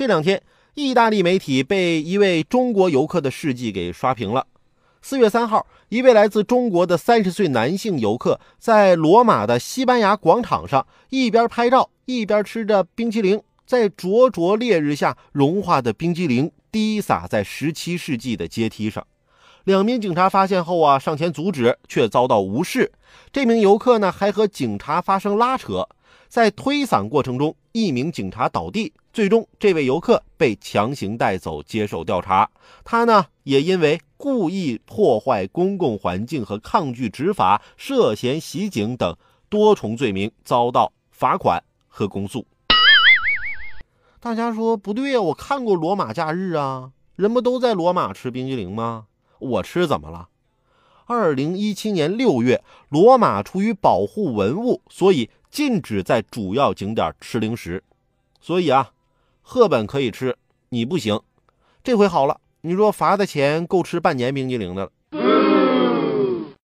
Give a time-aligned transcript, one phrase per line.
[0.00, 0.40] 这两天，
[0.72, 4.46] 意大利媒体被一位中国游客的事迹给刷屏了。
[5.02, 19.06] 四月三号，一位来自中国的三十岁男性游客在罗马的西班牙广场上，一边拍照一边吃着冰淇淋，在灼灼烈日下融化的冰激凌滴洒在十七世纪的阶梯上。
[19.64, 22.90] 两名警察发现后啊，上前阻止，却遭到无视。
[23.30, 25.86] 这名游客呢，还和警察发生拉扯，
[26.28, 32.50] 在推搡过程中，一名警察倒地，最终这位游客被强行带走接受调查。
[32.84, 39.16] 他呢，也因为故意破坏公共环境和抗拒执法、涉嫌袭警等
[39.48, 42.46] 多重罪名遭到罚款和公诉。
[44.20, 49.06] 大家说不对呀，我看过《罗马假日》啊，人不都在罗马吃冰激凌吗？
[49.38, 50.28] 我吃怎么了？
[51.10, 57.82] 二零一七年六月，罗马出于保护文物，所以禁止在主要景点吃零食。
[58.40, 58.92] 所以啊，
[59.42, 60.36] 赫本可以吃，
[60.68, 61.20] 你不行。
[61.82, 65.59] 这回好了，你说罚的钱够吃半年冰激凌的了。